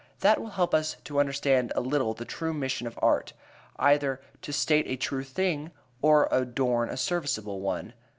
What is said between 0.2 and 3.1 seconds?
That will help us to understand a little the true mission of